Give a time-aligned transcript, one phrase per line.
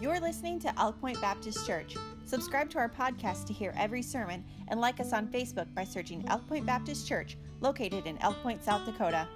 [0.00, 1.94] You're listening to Elk Point Baptist Church.
[2.24, 6.24] Subscribe to our podcast to hear every sermon and like us on Facebook by searching
[6.28, 9.28] Elk Point Baptist Church, located in Elk Point, South Dakota.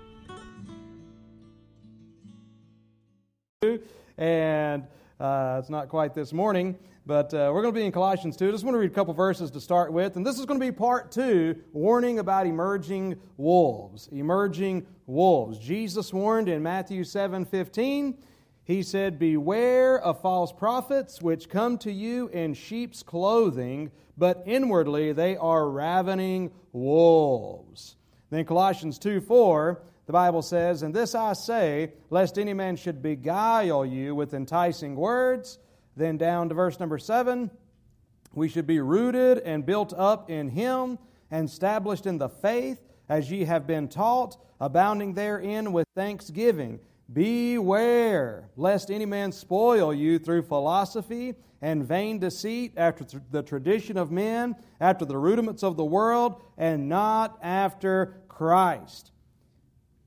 [4.17, 4.87] And
[5.21, 8.49] uh, it's not quite this morning, but uh, we're going to be in Colossians 2.
[8.49, 10.17] I just want to read a couple verses to start with.
[10.17, 14.09] And this is going to be part two warning about emerging wolves.
[14.13, 15.59] Emerging wolves.
[15.59, 18.17] Jesus warned in Matthew 7 15.
[18.65, 25.13] He said, Beware of false prophets which come to you in sheep's clothing, but inwardly
[25.13, 27.97] they are ravening wolves.
[28.31, 33.03] Then Colossians 2 4, the Bible says, And this I say, lest any man should
[33.03, 35.59] beguile you with enticing words.
[35.97, 37.51] Then down to verse number 7,
[38.33, 40.99] we should be rooted and built up in him
[41.31, 46.81] and established in the faith as ye have been taught, abounding therein with thanksgiving.
[47.13, 54.11] Beware lest any man spoil you through philosophy and vain deceit, after the tradition of
[54.11, 59.13] men, after the rudiments of the world, and not after Christ.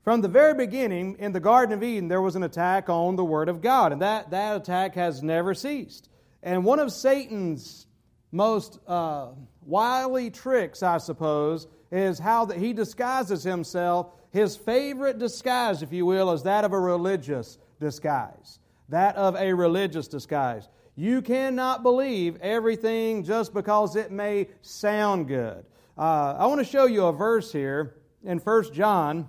[0.04, 3.24] From the very beginning, in the Garden of Eden, there was an attack on the
[3.24, 6.08] Word of God, and that, that attack has never ceased.
[6.44, 7.88] And one of Satan's
[8.30, 9.30] most uh,
[9.66, 16.04] wily tricks, I suppose, is how that he disguises himself his favorite disguise, if you
[16.04, 18.58] will, is that of a religious disguise.
[18.88, 20.68] That of a religious disguise.
[20.96, 25.64] You cannot believe everything just because it may sound good.
[25.96, 29.28] Uh, I want to show you a verse here in 1 John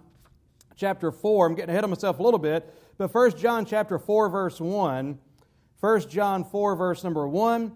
[0.75, 1.47] chapter 4.
[1.47, 5.17] I'm getting ahead of myself a little bit, but 1 John chapter 4, verse 1.
[5.79, 7.71] 1 John 4, verse number 1.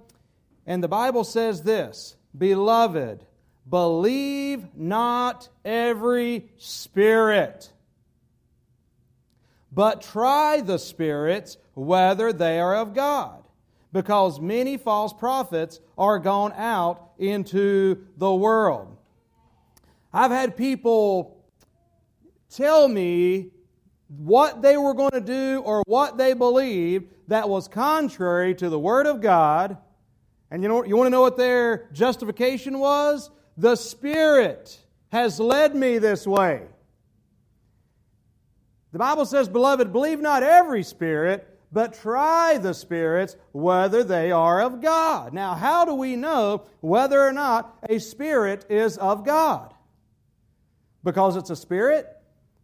[0.65, 3.25] And the Bible says this Beloved,
[3.69, 7.71] Believe not every spirit,
[9.71, 13.43] but try the spirits whether they are of God,
[13.91, 18.97] because many false prophets are gone out into the world.
[20.11, 21.43] I've had people
[22.49, 23.49] tell me
[24.07, 28.77] what they were going to do or what they believed that was contrary to the
[28.77, 29.77] Word of God.
[30.51, 33.31] And you know, you want to know what their justification was?
[33.57, 34.79] The Spirit
[35.11, 36.63] has led me this way.
[38.91, 44.61] The Bible says, Beloved, believe not every spirit, but try the spirits whether they are
[44.61, 45.33] of God.
[45.33, 49.73] Now, how do we know whether or not a spirit is of God?
[51.03, 52.07] Because it's a spirit?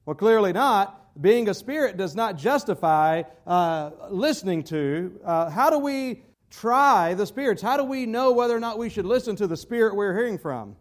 [0.05, 0.95] Well, clearly not.
[1.19, 5.19] Being a spirit does not justify uh, listening to.
[5.25, 7.61] Uh, how do we try the spirits?
[7.61, 10.37] How do we know whether or not we should listen to the spirit we're hearing
[10.37, 10.75] from?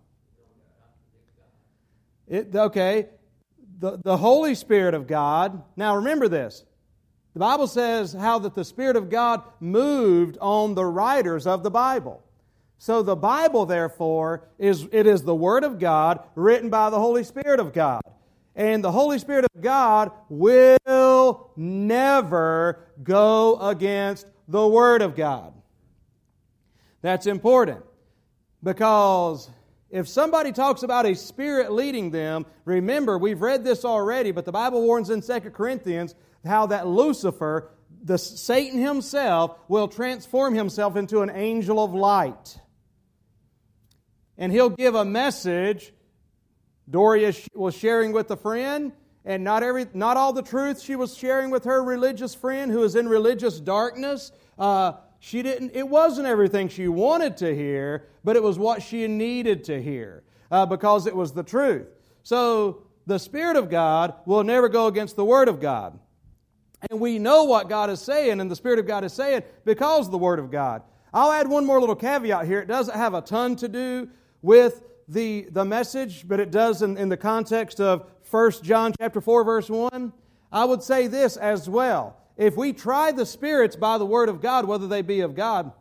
[2.26, 3.08] It, okay,
[3.78, 5.62] the, the Holy Spirit of God.
[5.76, 6.64] Now remember this.
[7.34, 11.70] The Bible says how that the Spirit of God moved on the writers of the
[11.70, 12.22] Bible.
[12.78, 17.24] So the Bible, therefore, is it is the Word of God written by the Holy
[17.24, 18.02] Spirit of God.
[18.54, 25.54] And the Holy Spirit of God will never go against the Word of God.
[27.02, 27.84] That's important
[28.62, 29.48] because
[29.90, 34.52] if somebody talks about a spirit leading them, remember, we've read this already, but the
[34.52, 36.14] Bible warns in 2 Corinthians
[36.44, 37.70] how that Lucifer,
[38.02, 42.58] the Satan himself, will transform himself into an angel of light.
[44.36, 45.92] And he'll give a message.
[46.88, 48.92] Doria was sharing with a friend,
[49.24, 52.82] and not, every, not all the truth she was sharing with her religious friend who
[52.82, 54.32] is in religious darkness.
[54.58, 59.06] Uh, she didn't, it wasn't everything she wanted to hear, but it was what she
[59.08, 61.86] needed to hear uh, because it was the truth.
[62.22, 65.98] So the Spirit of God will never go against the Word of God.
[66.90, 70.06] And we know what God is saying and the Spirit of God is saying because
[70.06, 70.82] of the Word of God.
[71.12, 72.60] I'll add one more little caveat here.
[72.60, 74.08] It doesn't have a ton to do
[74.42, 79.20] with the, the message, but it does in, in the context of 1 John chapter
[79.20, 80.12] 4, verse 1.
[80.52, 84.40] I would say this as well if we try the spirits by the Word of
[84.40, 85.72] God, whether they be of God,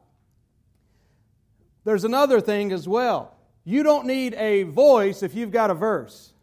[1.85, 3.37] there's another thing as well.
[3.63, 6.33] You don't need a voice if you've got a verse.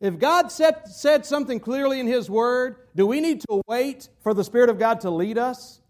[0.00, 4.34] If God said, said something clearly in His Word, do we need to wait for
[4.34, 5.80] the Spirit of God to lead us?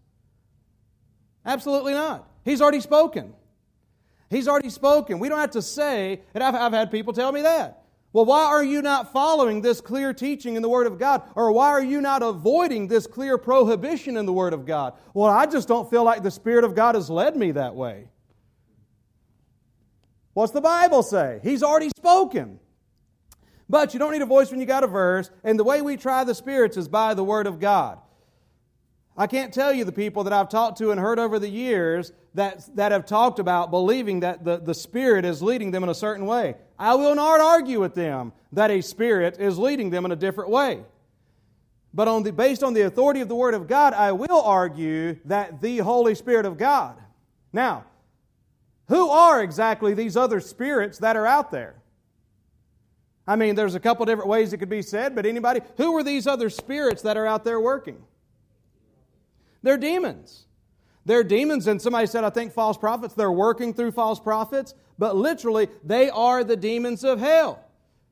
[1.43, 2.29] Absolutely not.
[2.45, 3.33] He's already spoken.
[4.29, 5.19] He's already spoken.
[5.19, 7.84] We don't have to say, and I've, I've had people tell me that.
[8.15, 11.23] Well, why are you not following this clear teaching in the Word of God?
[11.35, 14.93] Or why are you not avoiding this clear prohibition in the Word of God?
[15.13, 18.07] Well, I just don't feel like the Spirit of God has led me that way.
[20.31, 21.41] What's the Bible say?
[21.43, 22.61] He's already spoken.
[23.67, 25.97] But you don't need a voice when you got a verse, and the way we
[25.97, 27.99] try the spirits is by the Word of God.
[29.17, 32.11] I can't tell you the people that I've talked to and heard over the years
[32.33, 35.95] that, that have talked about believing that the, the Spirit is leading them in a
[35.95, 36.55] certain way.
[36.77, 40.49] I will not argue with them that a Spirit is leading them in a different
[40.49, 40.83] way.
[41.93, 45.17] But on the, based on the authority of the Word of God, I will argue
[45.25, 46.97] that the Holy Spirit of God.
[47.53, 47.85] Now,
[48.89, 51.75] who are exactly these other spirits that are out there?
[53.25, 56.03] I mean, there's a couple different ways it could be said, but anybody, who are
[56.03, 58.03] these other spirits that are out there working?
[59.65, 60.45] They're demons.
[61.05, 65.15] They're demons, and somebody said, I think false prophets, they're working through false prophets, but
[65.15, 67.65] literally, they are the demons of hell.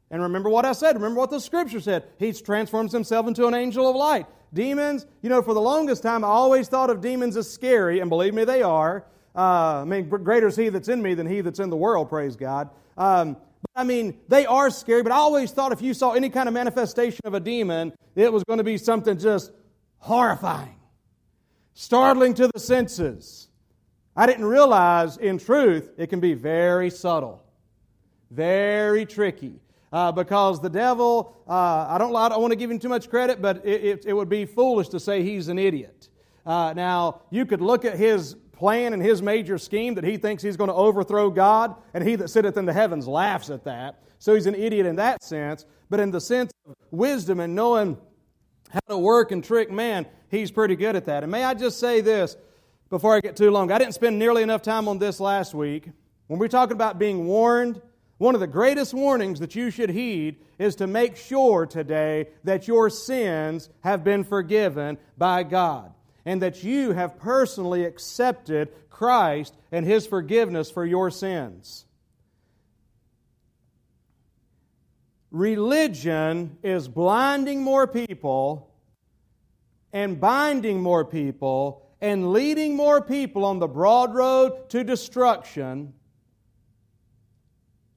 [0.10, 0.96] And remember what I said.
[0.96, 2.06] Remember what the scripture said.
[2.18, 4.26] He transforms himself into an angel of light.
[4.52, 8.10] Demons, you know, for the longest time, I always thought of demons as scary, and
[8.10, 9.06] believe me, they are.
[9.36, 12.10] Uh, I mean, greater is he that's in me than he that's in the world,
[12.10, 12.72] praise God.
[12.98, 16.32] Um, but I mean, they are scary, but I always thought if you saw any
[16.32, 19.52] kind of manifestation of a demon, it was going to be something just
[20.00, 20.78] horrifying
[21.74, 23.48] startling to the senses.
[24.16, 27.44] I didn't realize, in truth, it can be very subtle,
[28.30, 29.60] very tricky.
[29.92, 33.12] Uh, because the devil, uh, I don't, I don't want to give him too much
[33.12, 36.10] credit, but it, it, it would be foolish to say he's an idiot.
[36.48, 40.42] Uh, now, you could look at his plan and his major scheme that he thinks
[40.42, 44.02] he's going to overthrow God, and he that sitteth in the heavens laughs at that.
[44.18, 45.66] So he's an idiot in that sense.
[45.92, 47.98] But in the sense of wisdom and knowing
[48.74, 51.24] how to work and trick man, he's pretty good at that.
[51.24, 52.36] And may I just say this
[52.90, 53.72] before I get too long?
[53.72, 55.90] I didn't spend nearly enough time on this last week.
[56.28, 57.82] When we're talking about being warned,
[58.18, 62.68] one of the greatest warnings that you should heed is to make sure today that
[62.68, 65.94] your sins have been forgiven by God
[66.26, 71.86] and that you have personally accepted Christ and His forgiveness for your sins.
[75.34, 78.72] Religion is blinding more people
[79.92, 85.92] and binding more people and leading more people on the broad road to destruction,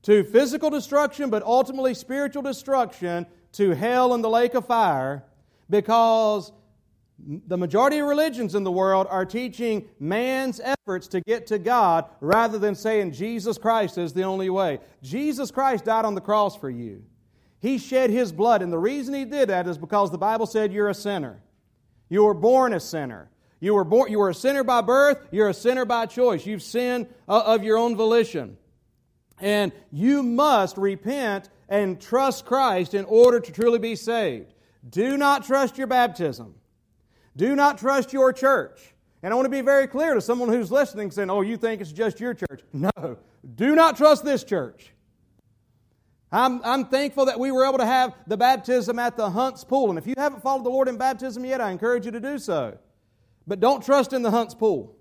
[0.00, 5.22] to physical destruction, but ultimately spiritual destruction, to hell and the lake of fire,
[5.68, 6.52] because
[7.18, 12.06] the majority of religions in the world are teaching man's efforts to get to God
[12.22, 14.80] rather than saying Jesus Christ is the only way.
[15.02, 17.02] Jesus Christ died on the cross for you.
[17.60, 20.72] He shed his blood, and the reason he did that is because the Bible said
[20.72, 21.40] you're a sinner.
[22.08, 23.30] You were born a sinner.
[23.58, 26.44] You were, born, you were a sinner by birth, you're a sinner by choice.
[26.44, 28.58] You've sinned uh, of your own volition.
[29.40, 34.52] And you must repent and trust Christ in order to truly be saved.
[34.88, 36.54] Do not trust your baptism.
[37.36, 38.94] Do not trust your church.
[39.22, 41.80] And I want to be very clear to someone who's listening saying, Oh, you think
[41.80, 42.62] it's just your church.
[42.72, 43.18] No,
[43.54, 44.92] do not trust this church.
[46.36, 49.88] I'm, I'm thankful that we were able to have the baptism at the Hunts Pool.
[49.88, 52.38] And if you haven't followed the Lord in baptism yet, I encourage you to do
[52.38, 52.76] so.
[53.46, 54.94] But don't trust in the Hunts Pool.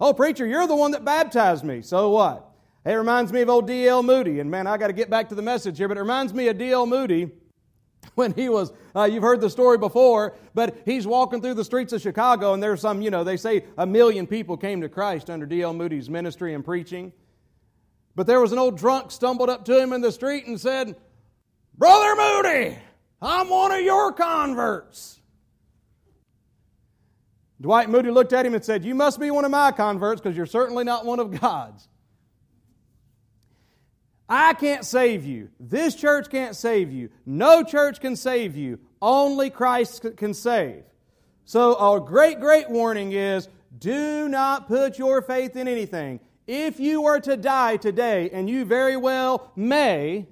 [0.00, 1.82] Oh, preacher, you're the one that baptized me.
[1.82, 2.48] So what?
[2.84, 4.04] It reminds me of old D.L.
[4.04, 4.38] Moody.
[4.38, 6.46] And man, I got to get back to the message here, but it reminds me
[6.46, 6.86] of D.L.
[6.86, 7.32] Moody
[8.14, 11.92] when he was, uh, you've heard the story before, but he's walking through the streets
[11.92, 15.28] of Chicago, and there's some, you know, they say a million people came to Christ
[15.28, 15.74] under D.L.
[15.74, 17.12] Moody's ministry and preaching.
[18.18, 20.96] But there was an old drunk stumbled up to him in the street and said,
[21.76, 22.76] Brother Moody,
[23.22, 25.20] I'm one of your converts.
[27.60, 30.36] Dwight Moody looked at him and said, You must be one of my converts because
[30.36, 31.86] you're certainly not one of God's.
[34.28, 35.50] I can't save you.
[35.60, 37.10] This church can't save you.
[37.24, 38.80] No church can save you.
[39.00, 40.82] Only Christ can save.
[41.44, 43.48] So, a great, great warning is
[43.78, 46.18] do not put your faith in anything.
[46.48, 50.26] If you were to die today, and you very well may,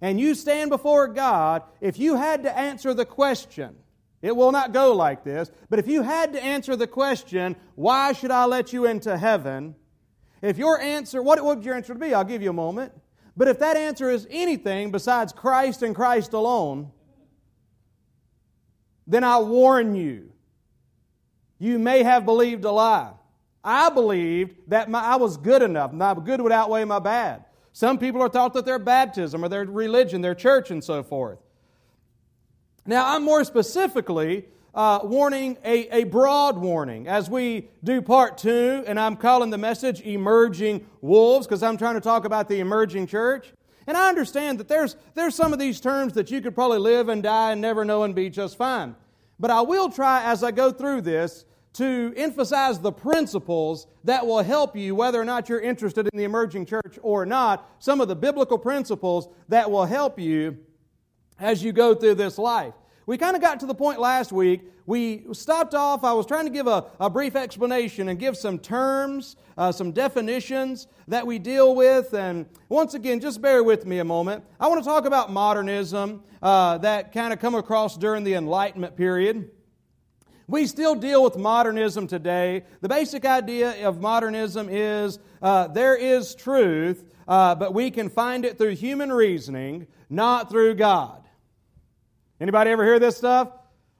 [0.00, 3.76] and you stand before God, if you had to answer the question,
[4.20, 8.14] it will not go like this, but if you had to answer the question, why
[8.14, 9.76] should I let you into heaven?
[10.42, 12.12] If your answer, what would your answer be?
[12.12, 12.92] I'll give you a moment.
[13.36, 16.90] But if that answer is anything besides Christ and Christ alone,
[19.06, 20.32] then I warn you,
[21.60, 23.12] you may have believed a lie.
[23.66, 25.92] I believed that my, I was good enough.
[25.92, 27.44] My good would outweigh my bad.
[27.72, 31.40] Some people are taught that their baptism or their religion, their church, and so forth.
[32.86, 38.84] Now, I'm more specifically uh, warning a, a broad warning as we do part two,
[38.86, 43.08] and I'm calling the message Emerging Wolves because I'm trying to talk about the emerging
[43.08, 43.52] church.
[43.88, 47.08] And I understand that there's, there's some of these terms that you could probably live
[47.08, 48.94] and die and never know and be just fine.
[49.40, 51.44] But I will try as I go through this
[51.76, 56.24] to emphasize the principles that will help you, whether or not you're interested in the
[56.24, 60.56] emerging church or not, some of the biblical principles that will help you
[61.38, 62.74] as you go through this life.
[63.04, 64.62] We kind of got to the point last week.
[64.86, 66.02] We stopped off.
[66.02, 69.92] I was trying to give a, a brief explanation and give some terms, uh, some
[69.92, 72.14] definitions that we deal with.
[72.14, 74.44] And once again, just bear with me a moment.
[74.58, 78.96] I want to talk about modernism uh, that kind of come across during the Enlightenment
[78.96, 79.50] period.
[80.48, 82.62] We still deal with modernism today.
[82.80, 88.44] The basic idea of modernism is uh, there is truth, uh, but we can find
[88.44, 91.24] it through human reasoning, not through God.
[92.40, 93.48] Anybody ever hear this stuff?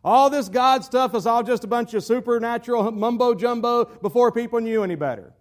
[0.05, 4.61] All this God stuff is all just a bunch of supernatural mumbo jumbo before people
[4.61, 5.33] knew any better.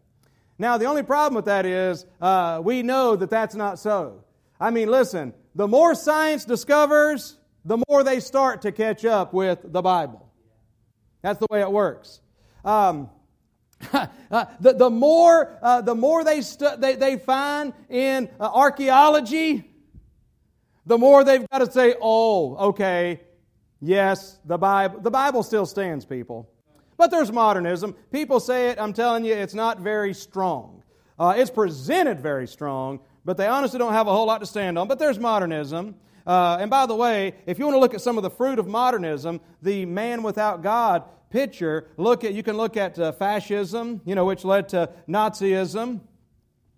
[0.58, 4.24] Now, the only problem with that is uh, we know that that's not so.
[4.60, 9.60] I mean, listen, the more science discovers, the more they start to catch up with
[9.64, 10.25] the Bible.
[11.26, 12.22] That's the way it works.
[12.64, 13.10] Um,
[13.94, 19.68] uh, the, the, more, uh, the more they, stu- they, they find in uh, archaeology,
[20.86, 23.22] the more they've got to say, oh, okay,
[23.82, 26.48] yes, the Bible, the Bible still stands, people.
[26.96, 27.96] But there's modernism.
[28.12, 30.84] People say it, I'm telling you, it's not very strong.
[31.18, 34.78] Uh, it's presented very strong, but they honestly don't have a whole lot to stand
[34.78, 34.88] on.
[34.88, 35.96] But there's modernism.
[36.26, 38.60] Uh, and by the way, if you want to look at some of the fruit
[38.60, 44.02] of modernism, the man without God picture, look at you can look at uh, fascism,
[44.06, 46.02] you know, which led to Nazism.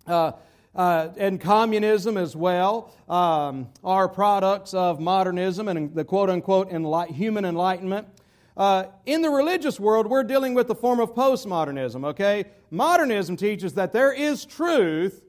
[0.05, 0.31] Uh,
[0.75, 7.09] uh, and communism as well um, are products of modernism and the quote unquote enlight-
[7.09, 8.07] human enlightenment.
[8.55, 12.45] Uh, in the religious world, we're dealing with the form of postmodernism, okay?
[12.71, 15.23] Modernism teaches that there is truth,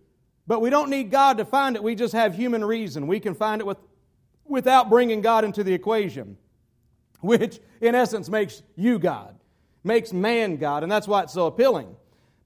[0.46, 1.82] but we don't need God to find it.
[1.82, 3.06] We just have human reason.
[3.06, 3.78] We can find it with,
[4.48, 6.36] without bringing God into the equation,
[7.20, 9.34] which in essence makes you God,
[9.84, 11.94] makes man God, and that's why it's so appealing.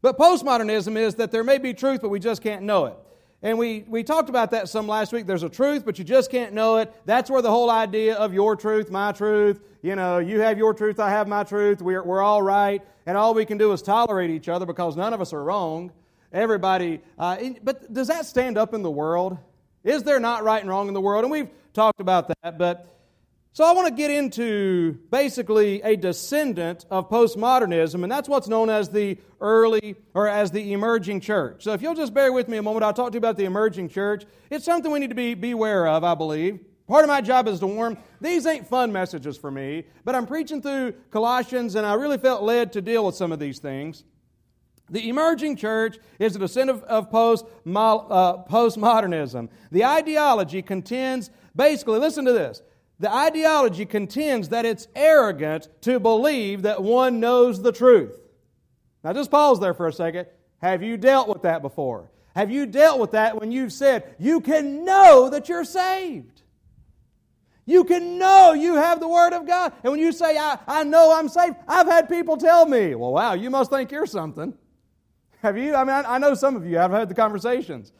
[0.00, 2.96] But postmodernism is that there may be truth, but we just can't know it.
[3.44, 5.26] And we, we talked about that some last week.
[5.26, 6.92] There's a truth, but you just can't know it.
[7.06, 10.72] That's where the whole idea of your truth, my truth, you know, you have your
[10.72, 13.82] truth, I have my truth, we're, we're all right, and all we can do is
[13.82, 15.90] tolerate each other because none of us are wrong.
[16.32, 19.36] Everybody, uh, but does that stand up in the world?
[19.84, 21.24] Is there not right and wrong in the world?
[21.24, 22.92] And we've talked about that, but
[23.54, 28.70] so I want to get into basically a descendant of postmodernism, and that's what's known
[28.70, 31.64] as the early or as the emerging church.
[31.64, 33.44] So if you'll just bear with me a moment, I'll talk to you about the
[33.44, 34.24] emerging church.
[34.48, 36.60] It's something we need to be beware of, I believe.
[36.88, 40.26] Part of my job is to warn these ain't fun messages for me, but I'm
[40.26, 44.02] preaching through Colossians, and I really felt led to deal with some of these things.
[44.88, 47.12] The emerging church is a descendant of uh,
[48.44, 49.48] postmodernism.
[49.70, 52.62] The ideology contends, basically, listen to this
[52.98, 58.16] the ideology contends that it's arrogant to believe that one knows the truth.
[59.02, 60.26] Now, just pause there for a second.
[60.58, 62.12] Have you dealt with that before?
[62.36, 66.42] Have you dealt with that when you've said, you can know that you're saved?
[67.66, 69.72] You can know you have the Word of God.
[69.82, 73.12] And when you say, I, I know I'm saved, I've had people tell me, well,
[73.12, 74.54] wow, you must think you're something.
[75.42, 75.74] Have you?
[75.74, 77.92] I mean, I, I know some of you I've had the conversations.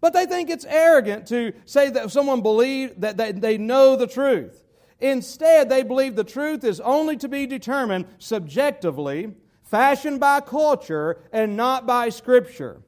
[0.00, 4.06] But they think it's arrogant to say that someone believes that they, they know the
[4.06, 4.62] truth.
[5.00, 11.56] Instead, they believe the truth is only to be determined subjectively, fashioned by culture, and
[11.56, 12.82] not by Scripture.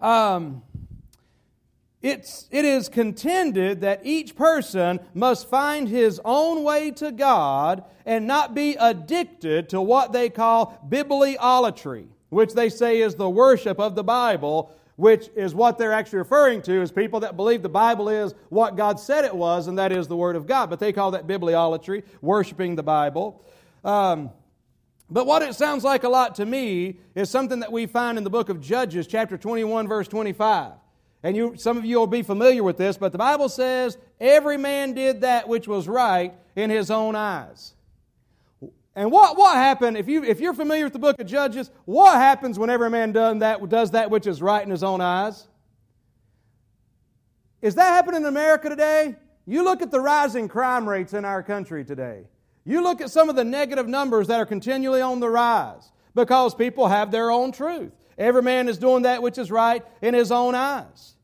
[0.00, 0.62] Um,
[2.02, 8.26] it's, it is contended that each person must find his own way to God and
[8.28, 13.96] not be addicted to what they call bibliolatry, which they say is the worship of
[13.96, 18.08] the Bible which is what they're actually referring to is people that believe the Bible
[18.08, 20.70] is what God said it was, and that is the Word of God.
[20.70, 23.44] But they call that bibliolatry, worshiping the Bible.
[23.84, 24.30] Um,
[25.08, 28.24] but what it sounds like a lot to me is something that we find in
[28.24, 30.72] the book of Judges, chapter 21, verse 25.
[31.22, 34.56] And you, some of you will be familiar with this, but the Bible says, Every
[34.56, 37.74] man did that which was right in his own eyes.
[38.96, 42.14] And what, what happened, if, you, if you're familiar with the book of Judges, what
[42.14, 45.46] happens whenever a man done that, does that which is right in his own eyes?
[47.60, 49.16] Is that happening in America today?
[49.44, 52.24] You look at the rising crime rates in our country today.
[52.64, 56.54] You look at some of the negative numbers that are continually on the rise because
[56.54, 57.92] people have their own truth.
[58.16, 61.15] Every man is doing that which is right in his own eyes.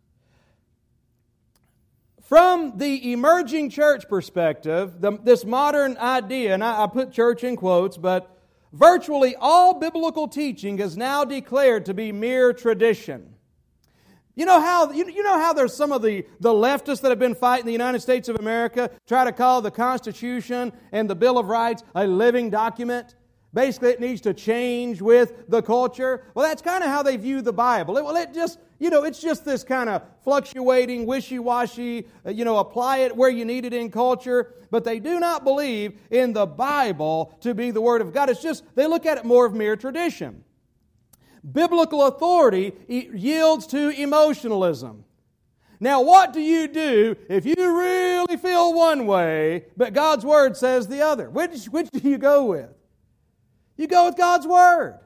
[2.33, 7.57] From the emerging church perspective, the, this modern idea, and I, I put church in
[7.57, 8.35] quotes, but
[8.73, 13.35] virtually all biblical teaching is now declared to be mere tradition.
[14.35, 17.19] You know how you, you know how there's some of the, the leftists that have
[17.19, 21.37] been fighting the United States of America try to call the Constitution and the Bill
[21.37, 23.15] of Rights a living document?
[23.55, 26.25] Basically, it needs to change with the culture.
[26.35, 27.99] Well, that's kind of how they view the Bible.
[27.99, 32.31] It, well, it just, you know, it's just this kind of fluctuating, wishy washy, uh,
[32.31, 34.55] you know, apply it where you need it in culture.
[34.71, 38.31] But they do not believe in the Bible to be the Word of God.
[38.31, 40.45] It's just, they look at it more of mere tradition.
[41.51, 45.05] Biblical authority yields to emotionalism.
[45.79, 50.87] Now, what do you do if you really feel one way, but God's Word says
[50.89, 51.29] the other?
[51.29, 52.71] Which, which do you go with?
[53.83, 55.01] You go with God's Word.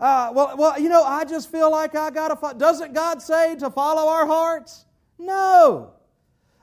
[0.00, 2.36] Uh, well, well, you know, I just feel like I got to.
[2.36, 4.86] Fo- Doesn't God say to follow our hearts?
[5.18, 5.92] No.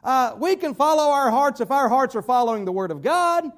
[0.03, 3.51] Uh, we can follow our hearts if our hearts are following the Word of God.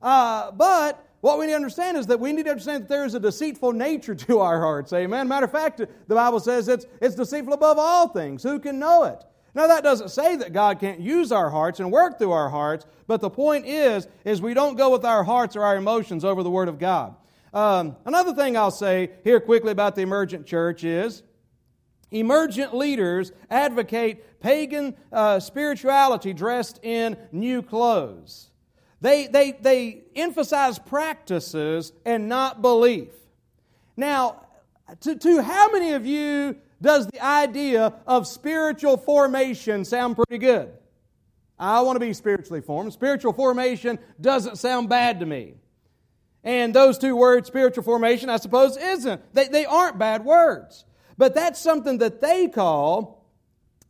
[0.00, 3.04] Uh, but what we need to understand is that we need to understand that there
[3.04, 4.94] is a deceitful nature to our hearts.
[4.94, 5.28] Amen.
[5.28, 8.42] Matter of fact, the Bible says it's, it's deceitful above all things.
[8.42, 9.22] Who can know it?
[9.58, 12.86] Now that doesn't say that God can't use our hearts and work through our hearts,
[13.08, 16.44] but the point is, is we don't go with our hearts or our emotions over
[16.44, 17.16] the Word of God.
[17.52, 21.24] Um, another thing I'll say here quickly about the emergent church is
[22.12, 28.50] emergent leaders advocate pagan uh, spirituality dressed in new clothes.
[29.00, 33.10] They, they, they emphasize practices and not belief.
[33.96, 34.46] Now,
[35.00, 40.72] to, to how many of you does the idea of spiritual formation sound pretty good?
[41.58, 42.92] I want to be spiritually formed.
[42.92, 45.54] Spiritual formation doesn't sound bad to me.
[46.44, 49.34] And those two words, spiritual formation, I suppose, isn't.
[49.34, 50.84] They, they aren't bad words.
[51.16, 53.26] But that's something that they call,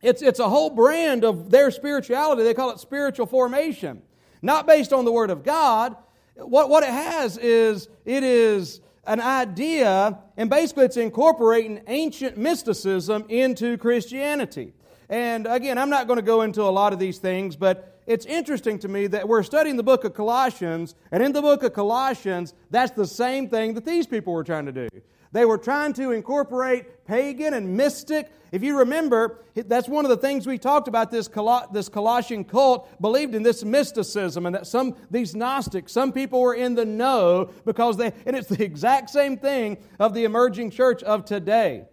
[0.01, 2.43] it's, it's a whole brand of their spirituality.
[2.43, 4.03] They call it spiritual formation.
[4.41, 5.95] Not based on the Word of God.
[6.37, 13.25] What, what it has is, it is an idea, and basically it's incorporating ancient mysticism
[13.29, 14.75] into Christianity.
[15.09, 18.27] And again, I'm not going to go into a lot of these things, but it's
[18.27, 21.73] interesting to me that we're studying the book of Colossians, and in the book of
[21.73, 24.89] Colossians, that's the same thing that these people were trying to do.
[25.33, 28.31] They were trying to incorporate pagan and mystic.
[28.51, 31.11] If you remember, that's one of the things we talked about.
[31.11, 36.13] This, Col- this Colossian cult believed in this mysticism, and that some these Gnostics, some
[36.13, 40.25] people were in the know because they, and it's the exact same thing of the
[40.25, 41.85] emerging church of today.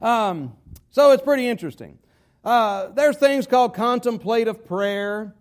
[0.00, 0.54] Um,
[0.90, 1.98] so it's pretty interesting.
[2.42, 5.34] Uh, there's things called contemplative prayer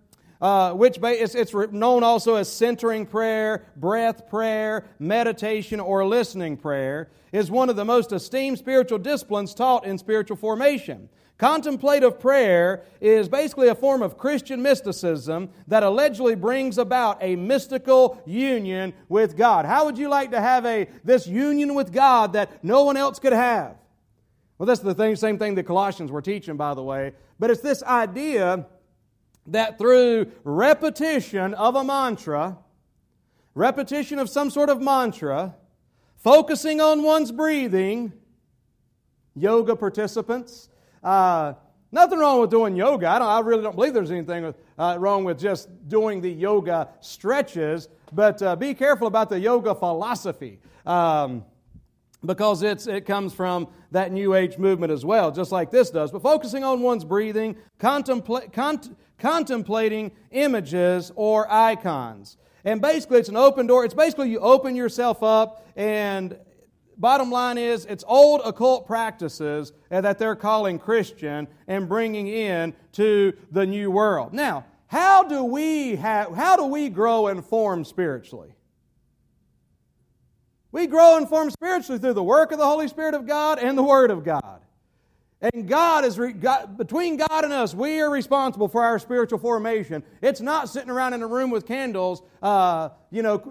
[0.43, 7.09] uh, which it's, it's known also as centering prayer, breath prayer, meditation, or listening prayer,
[7.31, 11.07] is one of the most esteemed spiritual disciplines taught in spiritual formation.
[11.37, 18.21] Contemplative prayer is basically a form of Christian mysticism that allegedly brings about a mystical
[18.25, 19.65] union with God.
[19.65, 23.17] How would you like to have a this union with God that no one else
[23.17, 23.77] could have?
[24.57, 27.13] Well, that's the thing, same thing the Colossians were teaching, by the way.
[27.39, 28.65] But it's this idea
[29.47, 32.57] that through repetition of a mantra,
[33.55, 35.55] repetition of some sort of mantra,
[36.17, 38.13] focusing on one's breathing,
[39.35, 40.69] yoga participants,
[41.03, 41.53] uh,
[41.91, 43.07] nothing wrong with doing yoga.
[43.07, 47.89] I, I, really don't believe there's anything uh, wrong with just doing the yoga stretches,
[48.13, 50.59] but uh, be careful about the yoga philosophy.
[50.85, 51.45] Um,
[52.25, 56.11] because it's, it comes from that New Age movement as well, just like this does.
[56.11, 62.35] But focusing on one's breathing, contempla- cont- contemplating images or icons.
[62.65, 63.85] And basically, it's an open door.
[63.85, 66.37] It's basically you open yourself up, and
[66.97, 72.73] bottom line is it's old occult practices uh, that they're calling Christian and bringing in
[72.93, 74.33] to the new world.
[74.33, 78.53] Now, how do we have, how do we grow and form spiritually?
[80.73, 83.77] We grow and form spiritually through the work of the Holy Spirit of God and
[83.77, 84.59] the Word of God.
[85.43, 89.39] And God is, re- God, between God and us, we are responsible for our spiritual
[89.39, 90.01] formation.
[90.21, 93.43] It's not sitting around in a room with candles, uh, you know,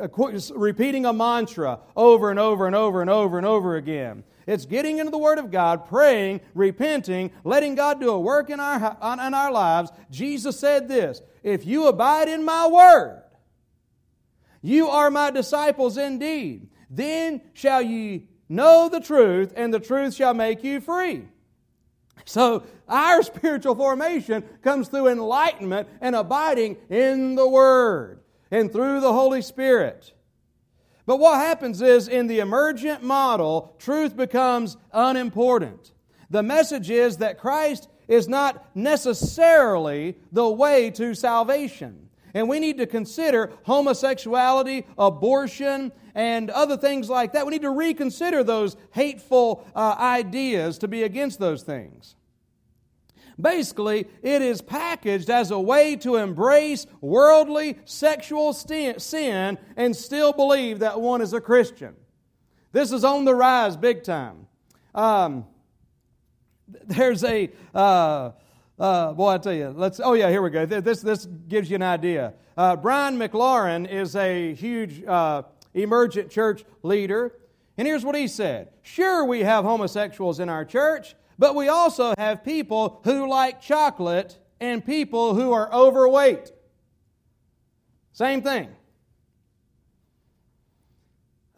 [0.00, 4.22] uh, repeating a mantra over and over and over and over and over again.
[4.46, 8.60] It's getting into the Word of God, praying, repenting, letting God do a work in
[8.60, 9.90] our, in our lives.
[10.12, 13.24] Jesus said this If you abide in my Word,
[14.62, 16.68] you are my disciples indeed.
[16.88, 21.28] Then shall ye Know the truth, and the truth shall make you free.
[22.24, 29.12] So, our spiritual formation comes through enlightenment and abiding in the Word and through the
[29.12, 30.12] Holy Spirit.
[31.06, 35.92] But what happens is, in the emergent model, truth becomes unimportant.
[36.28, 42.08] The message is that Christ is not necessarily the way to salvation.
[42.34, 47.46] And we need to consider homosexuality, abortion, and other things like that.
[47.46, 52.16] We need to reconsider those hateful uh, ideas to be against those things.
[53.40, 60.80] Basically, it is packaged as a way to embrace worldly sexual sin and still believe
[60.80, 61.94] that one is a Christian.
[62.72, 64.46] This is on the rise big time.
[64.94, 65.46] Um,
[66.68, 68.32] there's a, uh,
[68.78, 70.66] uh, boy, I tell you, let's, oh yeah, here we go.
[70.66, 72.34] This, this gives you an idea.
[72.56, 75.42] Uh, Brian McLaren is a huge uh,
[75.74, 77.32] emergent church leader.
[77.78, 82.14] And here's what he said Sure, we have homosexuals in our church, but we also
[82.18, 86.52] have people who like chocolate and people who are overweight.
[88.12, 88.68] Same thing.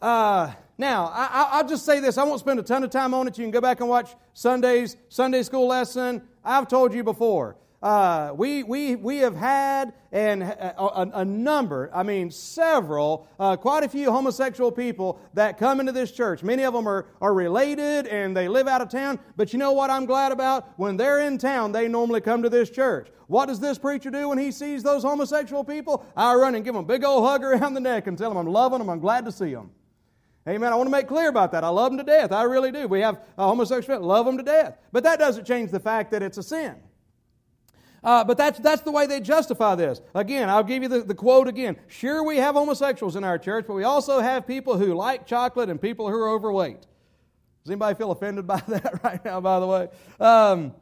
[0.01, 2.17] Uh, now, I, will just say this.
[2.17, 3.37] I won't spend a ton of time on it.
[3.37, 6.21] You can go back and watch Sunday's Sunday school lesson.
[6.43, 7.57] I've told you before.
[7.83, 13.57] Uh, we, we, we have had and a, a, a number, I mean, several, uh,
[13.57, 16.43] quite a few homosexual people that come into this church.
[16.43, 19.19] Many of them are, are related and they live out of town.
[19.35, 20.79] But you know what I'm glad about?
[20.79, 23.09] When they're in town, they normally come to this church.
[23.27, 26.05] What does this preacher do when he sees those homosexual people?
[26.15, 28.37] I run and give them a big old hug around the neck and tell them
[28.37, 29.71] I'm loving them, I'm glad to see them.
[30.47, 30.71] Amen.
[30.71, 31.65] I want to make clear about that.
[31.65, 32.31] I love them to death.
[32.31, 32.87] I really do.
[32.87, 34.77] We have a homosexual, love them to death.
[34.93, 36.75] But that doesn't change the fact that it's a sin.
[38.03, 40.01] Uh, but that's, that's the way they justify this.
[40.13, 41.77] Again, I'll give you the, the quote again.
[41.87, 45.69] Sure, we have homosexuals in our church, but we also have people who like chocolate
[45.69, 46.81] and people who are overweight.
[47.63, 49.87] Does anybody feel offended by that right now, by the way?
[50.19, 50.73] Um,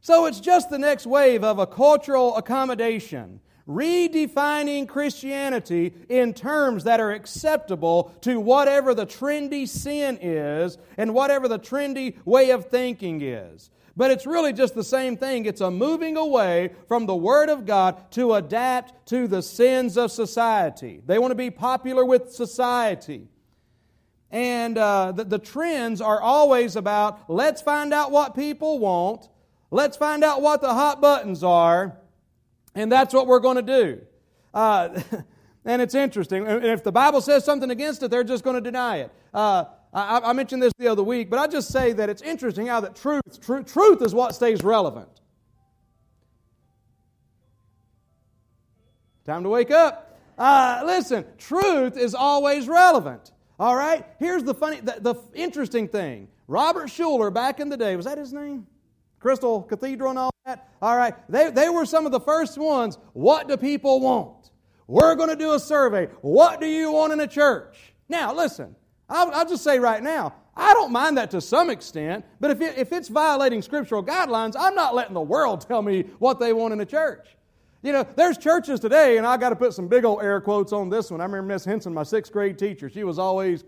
[0.00, 7.00] so it's just the next wave of a cultural accommodation, redefining Christianity in terms that
[7.00, 13.20] are acceptable to whatever the trendy sin is and whatever the trendy way of thinking
[13.20, 13.70] is.
[13.98, 15.44] But it's really just the same thing.
[15.44, 20.12] It's a moving away from the Word of God to adapt to the sins of
[20.12, 21.02] society.
[21.04, 23.26] They want to be popular with society.
[24.30, 29.28] And uh, the, the trends are always about let's find out what people want,
[29.72, 31.98] let's find out what the hot buttons are,
[32.76, 34.00] and that's what we're going to do.
[34.54, 35.00] Uh,
[35.64, 36.46] and it's interesting.
[36.46, 39.12] If the Bible says something against it, they're just going to deny it.
[39.34, 39.64] Uh,
[39.98, 42.80] I, I, mentioned this the other week, but I just say that it's interesting how
[42.80, 45.08] that truth, tr- truth is what stays relevant.
[49.24, 50.18] Time to wake up.
[50.38, 53.32] Uh, listen, truth is always relevant.
[53.58, 54.06] All right?
[54.18, 56.28] Here's the funny, the, the interesting thing.
[56.46, 58.66] Robert Schuller, back in the day, was that his name?
[59.18, 60.68] Crystal Cathedral and all that?
[60.80, 61.14] All right.
[61.28, 62.98] They, they were some of the first ones.
[63.12, 64.50] What do people want?
[64.86, 66.06] We're going to do a survey.
[66.20, 67.76] What do you want in a church?
[68.08, 68.76] Now, listen,
[69.08, 72.60] I'll, I'll, just say right now, I don't mind that to some extent, but if,
[72.60, 76.52] it, if it's violating scriptural guidelines, I'm not letting the world tell me what they
[76.52, 77.26] want in a church.
[77.82, 80.72] You know, there's churches today, and I got to put some big old air quotes
[80.72, 81.20] on this one.
[81.20, 83.64] I remember Miss Henson, my sixth grade teacher, she was always,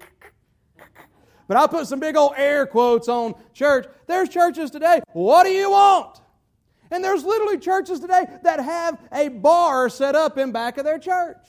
[1.48, 3.87] but I'll put some big old air quotes on church.
[4.07, 6.20] There's churches today, what do you want?
[6.90, 10.98] And there's literally churches today that have a bar set up in back of their
[10.98, 11.46] church.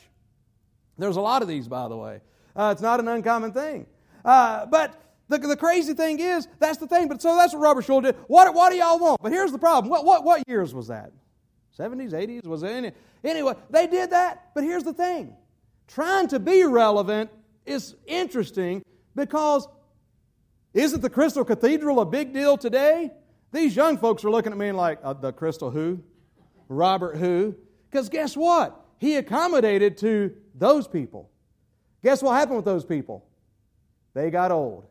[0.99, 2.21] There's a lot of these, by the way.
[2.55, 3.85] Uh, it's not an uncommon thing.
[4.23, 7.07] Uh, but the, the crazy thing is, that's the thing.
[7.07, 8.15] But so that's what Robert Schuller did.
[8.27, 9.21] What, what do y'all want?
[9.21, 9.89] But here's the problem.
[9.89, 11.11] What, what, what years was that?
[11.77, 12.45] 70s, 80s?
[12.45, 12.91] Was it any?
[13.23, 14.51] Anyway, they did that.
[14.53, 15.35] But here's the thing
[15.87, 17.29] trying to be relevant
[17.65, 18.83] is interesting
[19.15, 19.67] because
[20.73, 23.11] isn't the Crystal Cathedral a big deal today?
[23.51, 26.01] These young folks are looking at me like, uh, the Crystal who?
[26.69, 27.55] Robert who?
[27.89, 28.79] Because guess what?
[28.97, 31.30] He accommodated to those people.
[32.03, 33.25] Guess what happened with those people?
[34.13, 34.85] They got old.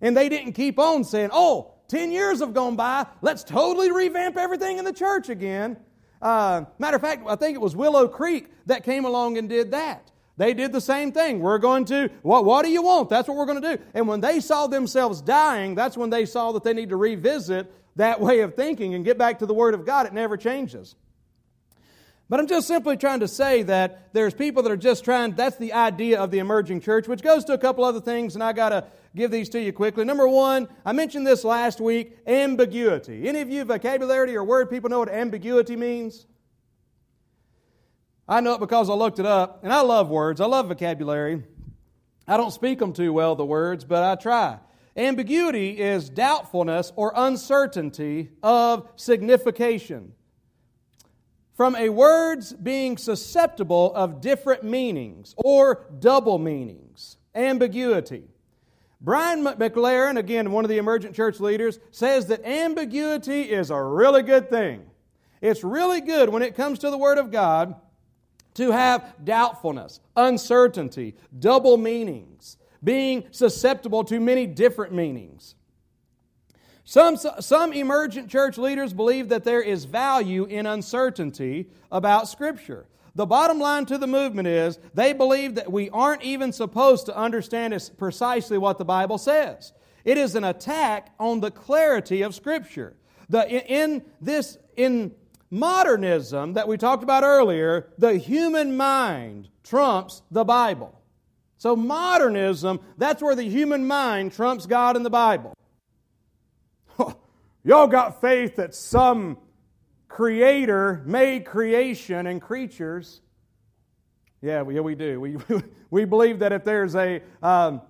[0.00, 4.36] And they didn't keep on saying, oh, 10 years have gone by, let's totally revamp
[4.36, 5.76] everything in the church again.
[6.20, 9.70] Uh, matter of fact, I think it was Willow Creek that came along and did
[9.72, 10.10] that.
[10.36, 11.40] They did the same thing.
[11.40, 13.08] We're going to, what, what do you want?
[13.10, 13.82] That's what we're going to do.
[13.94, 17.72] And when they saw themselves dying, that's when they saw that they need to revisit
[17.96, 20.06] that way of thinking and get back to the Word of God.
[20.06, 20.94] It never changes.
[22.28, 25.56] But I'm just simply trying to say that there's people that are just trying, that's
[25.56, 28.52] the idea of the emerging church, which goes to a couple other things, and I
[28.52, 28.84] got to
[29.16, 30.04] give these to you quickly.
[30.04, 33.26] Number one, I mentioned this last week ambiguity.
[33.26, 36.26] Any of you vocabulary or word people know what ambiguity means?
[38.28, 41.44] I know it because I looked it up, and I love words, I love vocabulary.
[42.26, 44.58] I don't speak them too well, the words, but I try.
[44.98, 50.12] Ambiguity is doubtfulness or uncertainty of signification
[51.58, 58.22] from a word's being susceptible of different meanings or double meanings, ambiguity.
[59.00, 64.22] Brian McLaren, again, one of the emergent church leaders, says that ambiguity is a really
[64.22, 64.88] good thing.
[65.40, 67.74] It's really good when it comes to the Word of God
[68.54, 75.56] to have doubtfulness, uncertainty, double meanings, being susceptible to many different meanings.
[76.88, 82.86] Some, some emergent church leaders believe that there is value in uncertainty about Scripture.
[83.14, 87.14] The bottom line to the movement is they believe that we aren't even supposed to
[87.14, 89.74] understand precisely what the Bible says.
[90.06, 92.96] It is an attack on the clarity of Scripture.
[93.28, 95.14] The, in this, in
[95.50, 100.98] modernism that we talked about earlier, the human mind trumps the Bible.
[101.58, 105.52] So, modernism, that's where the human mind trumps God and the Bible.
[107.68, 109.36] Y'all got faith that some
[110.08, 113.20] creator made creation and creatures.
[114.40, 115.20] Yeah, yeah, we do.
[115.20, 115.36] We,
[115.90, 117.82] we believe that if there's a, um,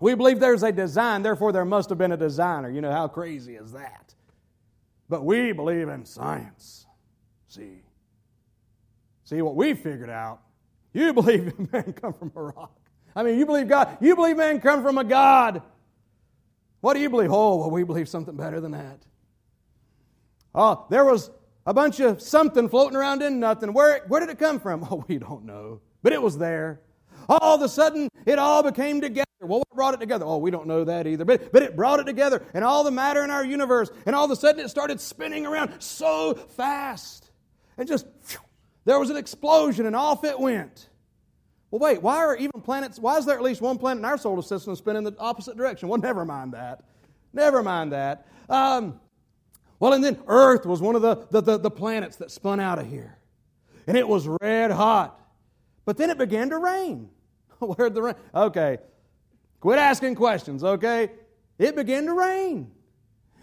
[0.00, 2.68] we believe there's a design, therefore there must have been a designer.
[2.68, 4.12] You know, how crazy is that?
[5.08, 6.84] But we believe in science.
[7.46, 7.82] See?
[9.22, 10.40] See what we figured out?
[10.92, 12.76] You believe man come from a rock.
[13.14, 13.96] I mean, you believe God.
[14.00, 15.62] You believe man come from a God.
[16.84, 17.32] What do you believe?
[17.32, 18.98] Oh, well, we believe something better than that.
[20.54, 21.30] Oh, there was
[21.64, 23.72] a bunch of something floating around in nothing.
[23.72, 24.84] Where, where did it come from?
[24.90, 25.80] Oh, we don't know.
[26.02, 26.82] But it was there.
[27.26, 29.24] All of a sudden, it all became together.
[29.40, 30.26] Well, what brought it together?
[30.26, 31.24] Oh, we don't know that either.
[31.24, 34.26] But, but it brought it together, and all the matter in our universe, and all
[34.26, 37.30] of a sudden it started spinning around so fast.
[37.78, 38.06] And just,
[38.84, 40.90] there was an explosion, and off it went.
[41.74, 44.16] Well, wait, why are even planets, why is there at least one planet in our
[44.16, 45.88] solar system spinning the opposite direction?
[45.88, 46.84] Well, never mind that.
[47.32, 48.28] Never mind that.
[48.48, 49.00] Um,
[49.80, 52.78] well, and then Earth was one of the, the, the, the planets that spun out
[52.78, 53.18] of here.
[53.88, 55.20] And it was red hot.
[55.84, 57.10] But then it began to rain.
[57.58, 58.14] Where'd the rain?
[58.32, 58.78] Okay.
[59.58, 61.10] Quit asking questions, okay?
[61.58, 62.70] It began to rain.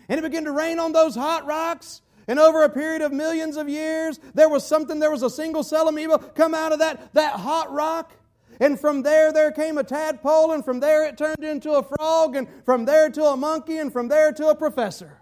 [0.08, 2.02] And it began to rain on those hot rocks.
[2.30, 5.64] And over a period of millions of years, there was something, there was a single
[5.64, 8.14] cell amoeba come out of that, that hot rock.
[8.62, 12.36] And from there, there came a tadpole, and from there, it turned into a frog,
[12.36, 15.20] and from there to a monkey, and from there to a professor.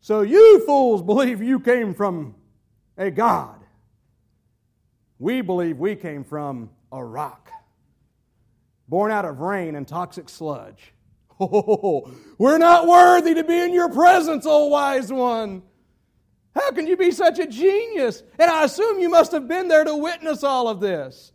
[0.00, 2.36] So you fools believe you came from
[2.96, 3.60] a God.
[5.18, 7.50] We believe we came from a rock,
[8.88, 10.94] born out of rain and toxic sludge.
[11.38, 15.64] Oh, we're not worthy to be in your presence, O wise one.
[16.68, 18.22] How can you be such a genius?
[18.38, 21.32] And I assume you must have been there to witness all of this.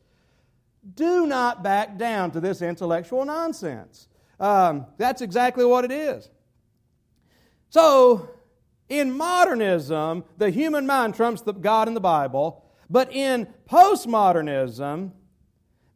[0.94, 4.10] Do not back down to this intellectual nonsense.
[4.40, 6.30] Um, that's exactly what it is.
[7.70, 8.30] So,
[8.90, 15.14] in modernism, the human mind trumps the God in the Bible, but in postmodernism,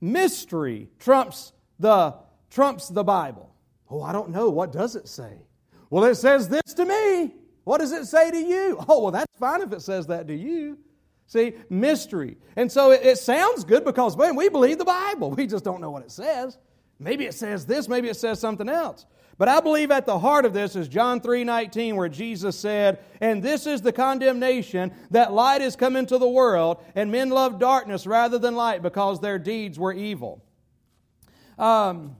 [0.01, 2.15] mystery trumps the
[2.49, 3.53] trumps the Bible.
[3.87, 4.49] Oh, I don't know.
[4.49, 5.43] What does it say?
[5.91, 7.35] Well, it says this to me.
[7.67, 8.79] What does it say to you?
[8.87, 10.77] Oh, well, that's fine if it says that to you.
[11.25, 12.37] See, mystery.
[12.55, 15.31] And so it, it, sounds good because, man, we believe the Bible.
[15.35, 16.57] We just don't know what it says.
[16.97, 19.05] Maybe it says this, maybe it says something else.
[19.37, 22.99] But I believe at the heart of this is John 3 19, where Jesus said,
[23.19, 27.59] And this is the condemnation that light has come into the world, and men love
[27.59, 30.41] darkness rather than light because their deeds were evil.
[31.59, 32.15] Um,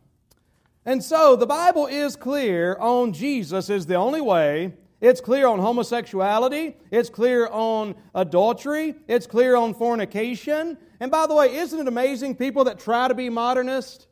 [0.85, 5.59] and so the Bible is clear on Jesus is the only way it's clear on
[5.59, 6.75] homosexuality.
[6.89, 8.95] It's clear on adultery.
[9.07, 10.77] It's clear on fornication.
[10.99, 14.07] And by the way, isn't it amazing people that try to be modernist?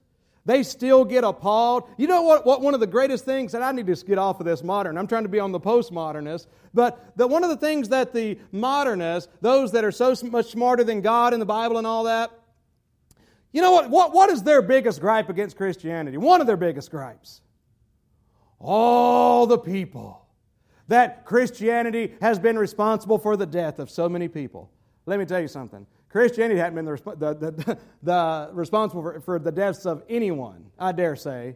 [0.45, 1.89] They still get appalled.
[1.97, 4.39] You know what, what one of the greatest things, and I need to get off
[4.39, 7.57] of this modern, I'm trying to be on the postmodernist, but the, one of the
[7.57, 11.79] things that the modernists, those that are so much smarter than God in the Bible
[11.79, 12.29] and all that,
[13.53, 16.17] you know what, what, what is their biggest gripe against Christianity?
[16.17, 17.41] One of their biggest gripes.
[18.59, 20.24] All the people
[20.87, 24.71] that Christianity has been responsible for the death of so many people.
[25.05, 25.85] Let me tell you something.
[26.09, 30.91] Christianity hadn't been the, the, the, the responsible for, for, the deaths of anyone, I
[30.91, 31.55] dare say.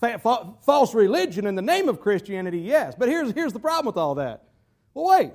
[0.00, 2.94] false religion in the name of Christianity, yes.
[2.98, 4.44] But here's, here's the problem with all that.
[4.94, 5.32] Well, wait.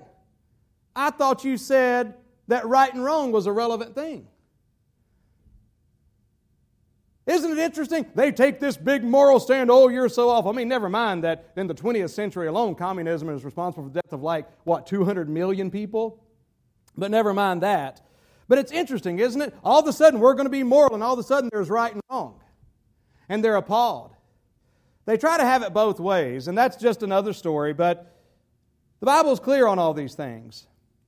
[0.95, 2.15] I thought you said
[2.47, 4.27] that right and wrong was a relevant thing.
[7.27, 8.05] Isn't it interesting?
[8.15, 10.49] They take this big moral stand, oh, you're so awful.
[10.49, 14.01] I mean, never mind that in the 20th century alone, communism is responsible for the
[14.01, 16.23] death of like, what, 200 million people?
[16.97, 18.01] But never mind that.
[18.47, 19.53] But it's interesting, isn't it?
[19.61, 21.69] All of a sudden, we're going to be moral, and all of a sudden, there's
[21.69, 22.39] right and wrong.
[23.27, 24.15] And they're appalled.
[25.05, 28.17] They try to have it both ways, and that's just another story, but
[29.01, 30.65] the Bible's clear on all these things.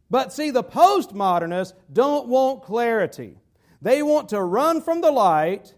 [0.09, 3.37] But see, the postmodernists don't want clarity.
[3.81, 5.75] They want to run from the light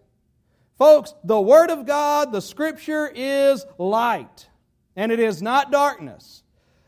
[0.81, 4.47] Folks, the Word of God, the Scripture is light,
[4.95, 6.41] and it is not darkness.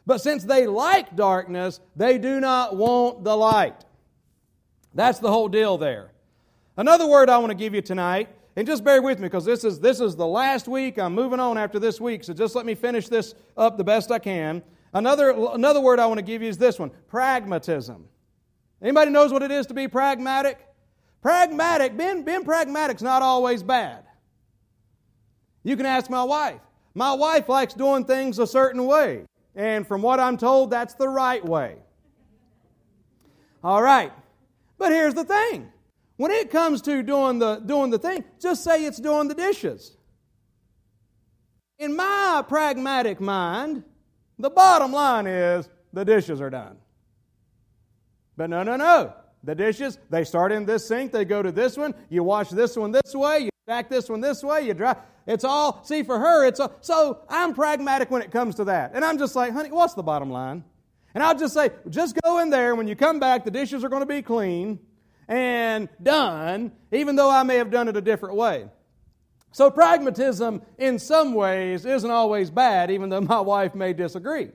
[0.07, 3.85] But since they like darkness, they do not want the light.
[4.95, 6.11] That's the whole deal there.
[6.75, 9.63] Another word I want to give you tonight and just bear with me because this
[9.63, 10.97] is, this is the last week.
[10.97, 14.09] I'm moving on after this week, so just let me finish this up the best
[14.09, 14.63] I can.
[14.95, 18.07] Another, another word I want to give you is this one pragmatism.
[18.81, 20.67] Anybody knows what it is to be pragmatic?
[21.23, 24.03] Pragmatic, being, being pragmatic is not always bad.
[25.63, 26.59] You can ask my wife.
[26.93, 31.07] My wife likes doing things a certain way, and from what I'm told, that's the
[31.07, 31.77] right way.
[33.63, 34.11] All right.
[34.77, 35.71] But here's the thing
[36.17, 39.95] when it comes to doing the, doing the thing, just say it's doing the dishes.
[41.79, 43.83] In my pragmatic mind,
[44.37, 46.75] the bottom line is the dishes are done.
[48.35, 49.13] But no, no, no.
[49.43, 52.77] The dishes, they start in this sink, they go to this one, you wash this
[52.77, 54.95] one this way, you stack this one this way, you dry.
[55.27, 58.91] It's all, see, for her, it's all, so I'm pragmatic when it comes to that.
[58.93, 60.63] And I'm just like, honey, what's the bottom line?
[61.13, 62.75] And I'll just say, just go in there.
[62.75, 64.79] When you come back, the dishes are going to be clean
[65.27, 68.67] and done, even though I may have done it a different way.
[69.51, 74.49] So, pragmatism in some ways isn't always bad, even though my wife may disagree.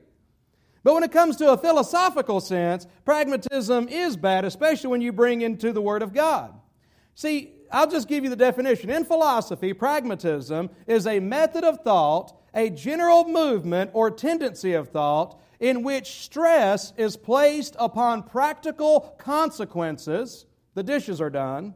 [0.82, 5.42] But when it comes to a philosophical sense, pragmatism is bad, especially when you bring
[5.42, 6.54] into the Word of God.
[7.14, 8.90] See, I'll just give you the definition.
[8.90, 15.38] In philosophy, pragmatism is a method of thought, a general movement or tendency of thought
[15.60, 21.74] in which stress is placed upon practical consequences, the dishes are done,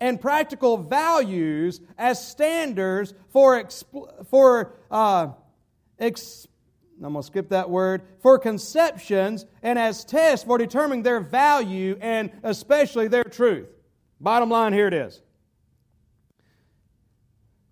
[0.00, 5.28] and practical values as standards for, exp- for uh,
[5.98, 6.46] ex-
[7.02, 11.96] I'm going to skip that word, for conceptions and as tests for determining their value
[12.00, 13.68] and especially their truth.
[14.20, 15.22] Bottom line, here it is.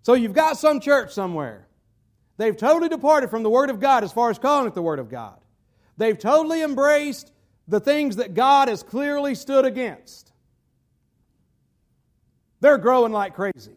[0.01, 1.69] So you've got some church somewhere
[2.39, 4.99] They've totally departed from the Word of God as far as calling it the Word
[4.99, 5.37] of God.
[5.97, 7.33] They've totally embraced
[7.67, 10.31] the things that God has clearly stood against.
[12.61, 13.75] They're growing like crazy.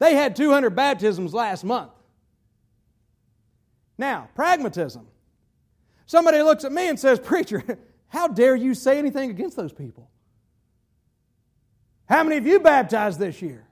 [0.00, 1.92] They had 200 baptisms last month.
[3.96, 5.06] Now, pragmatism.
[6.06, 7.78] Somebody looks at me and says, Preacher,
[8.08, 10.10] how dare you say anything against those people?
[12.06, 13.66] How many of you baptized this year?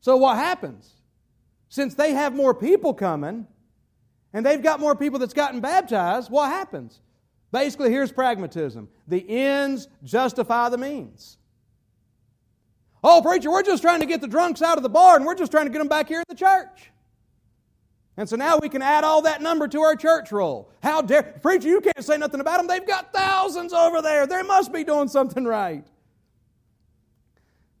[0.00, 0.92] So what happens?
[1.68, 3.46] Since they have more people coming,
[4.32, 7.00] and they've got more people that's gotten baptized, what happens?
[7.52, 11.38] Basically, here's pragmatism the ends justify the means.
[13.02, 15.34] Oh, preacher, we're just trying to get the drunks out of the bar and we're
[15.34, 16.90] just trying to get them back here in the church.
[18.16, 20.70] And so now we can add all that number to our church roll.
[20.82, 22.68] How dare, preacher, you can't say nothing about them.
[22.68, 24.26] They've got thousands over there.
[24.26, 25.84] They must be doing something right.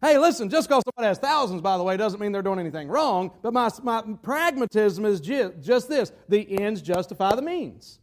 [0.02, 2.88] Hey, listen, just because somebody has thousands, by the way, doesn't mean they're doing anything
[2.88, 3.30] wrong.
[3.42, 8.00] But my, my pragmatism is just, just this the ends justify the means.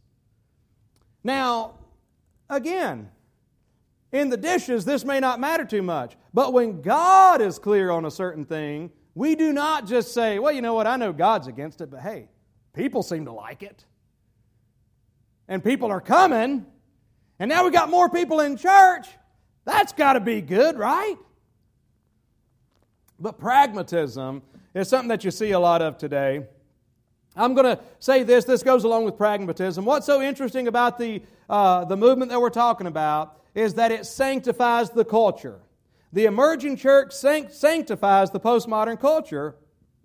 [1.22, 1.74] Now,
[2.48, 3.10] again,
[4.10, 6.16] in the dishes, this may not matter too much.
[6.34, 10.52] But when God is clear on a certain thing, we do not just say, well,
[10.52, 12.28] you know what, I know God's against it, but hey,
[12.72, 13.84] people seem to like it.
[15.48, 16.64] And people are coming.
[17.38, 19.06] And now we got more people in church.
[19.64, 21.16] That's got to be good, right?
[23.18, 24.42] But pragmatism
[24.74, 26.46] is something that you see a lot of today.
[27.36, 29.84] I'm going to say this, this goes along with pragmatism.
[29.84, 34.06] What's so interesting about the, uh, the movement that we're talking about is that it
[34.06, 35.60] sanctifies the culture.
[36.12, 39.56] The emerging church sanctifies the postmodern culture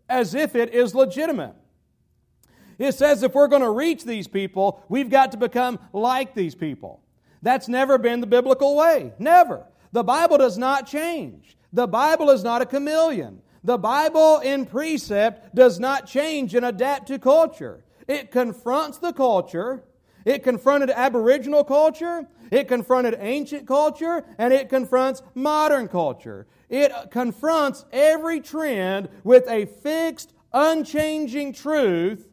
[0.08, 1.56] as if it is legitimate.
[2.80, 6.56] It says if we're going to reach these people, we've got to become like these
[6.56, 7.02] people.
[7.42, 9.14] That's never been the biblical way.
[9.20, 9.66] Never.
[9.92, 11.58] The Bible does not change.
[11.74, 13.42] The Bible is not a chameleon.
[13.64, 17.84] The Bible in precept does not change and adapt to culture.
[18.08, 19.84] It confronts the culture.
[20.28, 22.28] It confronted Aboriginal culture.
[22.52, 24.26] It confronted ancient culture.
[24.38, 26.48] And it confronts modern culture.
[26.68, 32.28] It confronts every trend with a fixed, unchanging truth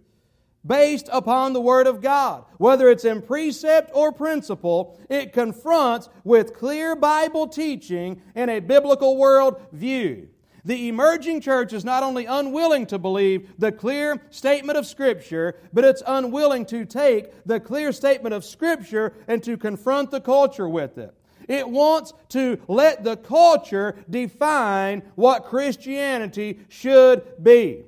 [0.67, 2.45] based upon the Word of God.
[2.59, 9.17] Whether it's in precept or principle, it confronts with clear Bible teaching and a biblical
[9.17, 10.31] world view.
[10.65, 15.85] The emerging church is not only unwilling to believe the clear statement of Scripture, but
[15.85, 20.97] it's unwilling to take the clear statement of Scripture and to confront the culture with
[20.97, 21.15] it.
[21.49, 27.85] It wants to let the culture define what Christianity should be.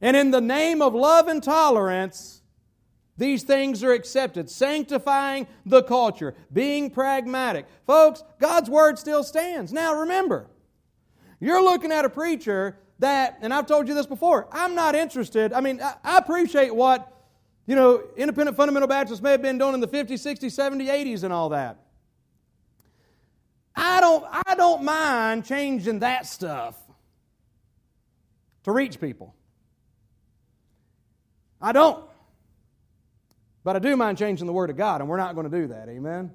[0.00, 2.42] And in the name of love and tolerance,
[3.16, 4.48] these things are accepted.
[4.48, 7.66] Sanctifying the culture, being pragmatic.
[7.86, 9.72] Folks, God's word still stands.
[9.72, 10.48] Now remember,
[11.40, 15.52] you're looking at a preacher that, and I've told you this before, I'm not interested.
[15.52, 17.12] I mean, I appreciate what,
[17.66, 21.22] you know, independent fundamental Baptists may have been doing in the 50s, 60s, 70s, 80s,
[21.24, 21.78] and all that.
[23.74, 26.76] I don't, I don't mind changing that stuff
[28.64, 29.34] to reach people.
[31.60, 32.04] I don't.
[33.64, 35.66] But I do mind changing the Word of God, and we're not going to do
[35.68, 35.88] that.
[35.88, 36.30] Amen?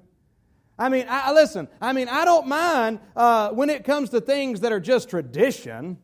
[0.78, 4.60] I mean, I, listen, I mean, I don't mind uh, when it comes to things
[4.60, 5.98] that are just tradition.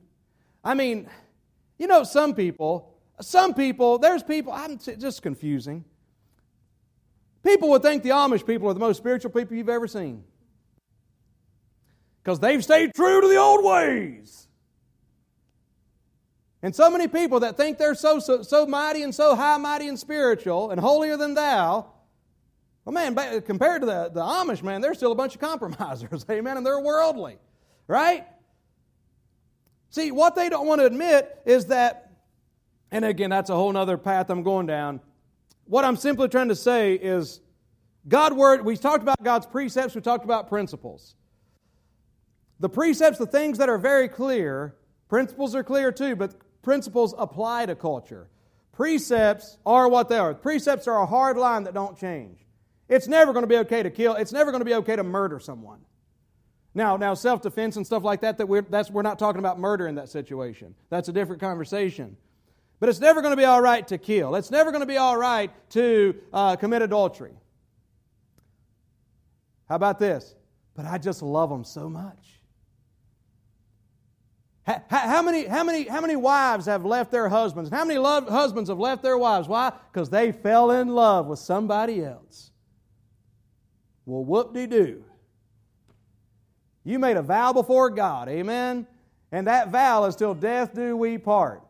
[0.63, 1.09] I mean,
[1.79, 5.85] you know, some people, some people, there's people, I'm just confusing.
[7.43, 10.25] People would think the Amish people are the most spiritual people you've ever seen
[12.23, 14.49] because they've stayed true to the old ways.
[16.63, 19.89] And so many people that think they're so, so, so mighty and so high, mighty
[19.89, 21.87] and spiritual and holier than thou,
[22.89, 26.57] well, man, compared to the, the Amish, man, they're still a bunch of compromisers, amen,
[26.57, 27.37] and they're worldly,
[27.87, 28.27] right?
[29.91, 32.11] See, what they don't want to admit is that,
[32.91, 35.01] and again, that's a whole other path I'm going down.
[35.67, 37.43] What I'm simply trying to say is
[38.09, 41.15] God word, we talked about God's precepts, we talked about principles.
[42.59, 44.75] The precepts, the things that are very clear,
[45.11, 48.31] principles are clear too, but principles apply to culture.
[48.73, 50.33] Precepts are what they are.
[50.33, 52.48] Precepts are a hard line that don't change.
[52.89, 54.15] It's never going to be okay to kill.
[54.15, 55.81] It's never going to be okay to murder someone.
[56.75, 59.87] Now, now self-defense and stuff like that, that we're, that's, we're not talking about murder
[59.89, 60.75] in that situation.
[60.91, 62.17] That's a different conversation.
[62.81, 64.37] But it's never going to be all right to kill.
[64.37, 67.33] It's never going to be all right to uh, commit adultery.
[69.69, 70.35] How about this?
[70.75, 72.41] But I just love them so much.
[74.65, 77.71] How, how, many, how, many, how many wives have left their husbands?
[77.71, 79.49] How many love, husbands have left their wives?
[79.49, 79.73] Why?
[79.91, 82.48] Because they fell in love with somebody else.
[84.09, 85.05] Well, whoop de doo.
[86.83, 88.87] You made a vow before God, amen?
[89.31, 91.63] And that vow is till death do we part.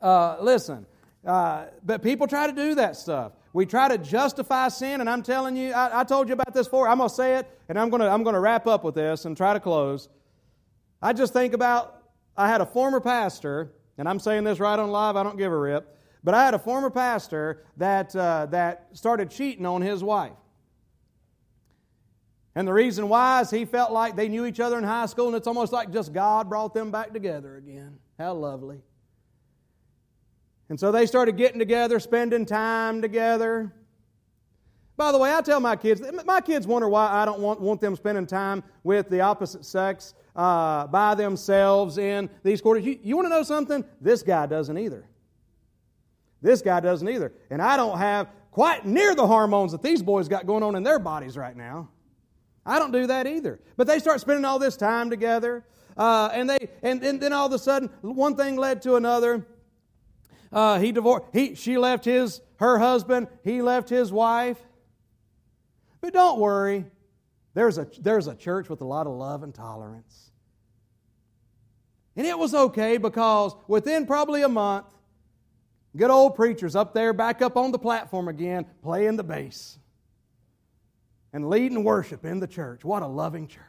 [0.00, 0.84] Uh, listen,
[1.24, 3.30] uh, but people try to do that stuff.
[3.52, 6.66] We try to justify sin, and I'm telling you, I, I told you about this
[6.66, 6.88] before.
[6.88, 8.96] I'm going to say it, and I'm going to I'm going to wrap up with
[8.96, 10.08] this and try to close.
[11.00, 12.02] I just think about
[12.36, 15.52] I had a former pastor, and I'm saying this right on live, I don't give
[15.52, 20.02] a rip, but I had a former pastor that, uh, that started cheating on his
[20.02, 20.32] wife.
[22.56, 25.26] And the reason why is he felt like they knew each other in high school,
[25.26, 27.98] and it's almost like just God brought them back together again.
[28.18, 28.80] How lovely.
[30.70, 33.74] And so they started getting together, spending time together.
[34.96, 37.82] By the way, I tell my kids, my kids wonder why I don't want, want
[37.82, 42.86] them spending time with the opposite sex uh, by themselves in these quarters.
[42.86, 43.84] You, you want to know something?
[44.00, 45.06] This guy doesn't either.
[46.40, 47.34] This guy doesn't either.
[47.50, 50.82] And I don't have quite near the hormones that these boys got going on in
[50.82, 51.90] their bodies right now.
[52.66, 53.60] I don't do that either.
[53.76, 55.64] But they start spending all this time together.
[55.96, 59.46] Uh, and they and, and then all of a sudden one thing led to another.
[60.52, 61.26] Uh, he divorced.
[61.32, 63.28] He she left his her husband.
[63.44, 64.58] He left his wife.
[66.00, 66.84] But don't worry,
[67.54, 70.30] there's a there's a church with a lot of love and tolerance.
[72.16, 74.86] And it was okay because within probably a month,
[75.96, 79.78] good old preachers up there back up on the platform again, playing the bass
[81.32, 82.84] and leading worship in the church.
[82.84, 83.62] What a loving church.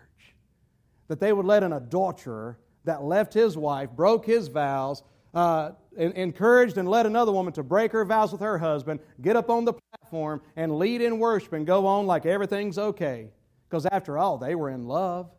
[1.07, 5.03] That they would let an adulterer that left his wife, broke his vows,
[5.33, 9.49] uh, encouraged and led another woman to break her vows with her husband, get up
[9.49, 13.29] on the platform and lead in worship and go on like everything's okay.
[13.69, 15.29] Because after all, they were in love.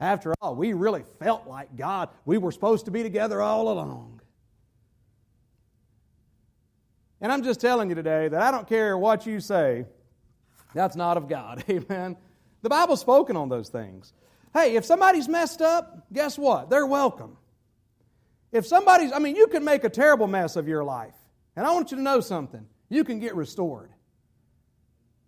[0.00, 2.08] After all, we really felt like God.
[2.24, 4.20] We were supposed to be together all along.
[7.20, 9.84] And I'm just telling you today that I don't care what you say,
[10.74, 11.64] that's not of God.
[11.70, 12.16] Amen.
[12.62, 14.12] The Bible's spoken on those things.
[14.54, 16.70] Hey, if somebody's messed up, guess what?
[16.70, 17.36] They're welcome.
[18.52, 21.14] If somebody's, I mean, you can make a terrible mess of your life.
[21.56, 22.66] And I want you to know something.
[22.88, 23.90] You can get restored.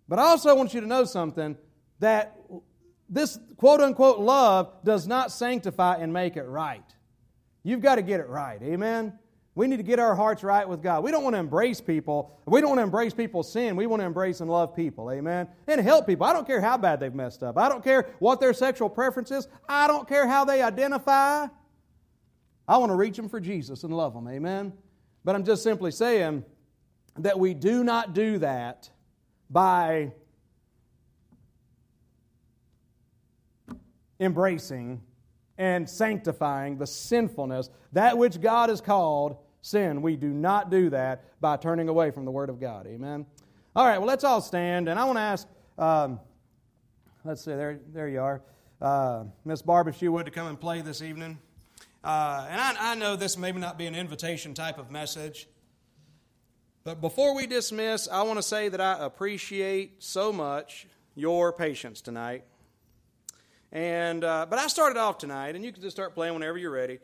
[0.07, 1.57] But I also want you to know something
[1.99, 2.37] that
[3.09, 6.83] this quote unquote love does not sanctify and make it right.
[7.63, 8.61] You've got to get it right.
[8.61, 9.17] Amen?
[9.55, 11.01] We need to get our hearts right with God.
[11.01, 12.37] We don't want to embrace people.
[12.45, 13.77] We don't want to embrace people's sin.
[13.77, 15.09] We want to embrace and love people.
[15.09, 15.47] Amen?
[15.65, 16.25] And help people.
[16.25, 17.57] I don't care how bad they've messed up.
[17.57, 19.47] I don't care what their sexual preference is.
[19.67, 21.47] I don't care how they identify.
[22.67, 24.27] I want to reach them for Jesus and love them.
[24.27, 24.73] Amen?
[25.23, 26.43] But I'm just simply saying
[27.19, 28.89] that we do not do that
[29.49, 30.11] by
[34.19, 35.01] embracing
[35.57, 40.03] and sanctifying the sinfulness, that which God has called sin.
[40.03, 42.85] We do not do that by turning away from the Word of God.
[42.85, 43.25] Amen.
[43.75, 44.87] All right, well, let's all stand.
[44.87, 45.47] And I want to ask,
[45.77, 46.19] um,
[47.23, 48.41] let's see, there, there you are.
[48.79, 51.39] Uh, Miss Barb, if she would to come and play this evening.
[52.03, 55.47] Uh, and I, I know this may not be an invitation type of message.
[56.83, 60.85] But before we dismiss, I want to say that I appreciate so much
[61.15, 62.43] your patience tonight.
[63.71, 66.71] And uh, but I started off tonight, and you can just start playing whenever you're
[66.71, 66.99] ready.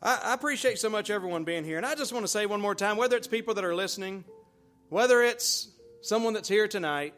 [0.00, 2.74] I, appreciate so much everyone being here, and I just want to say one more
[2.74, 4.24] time, whether it's people that are listening,
[4.90, 5.68] whether it's
[6.02, 7.14] someone that's here tonight,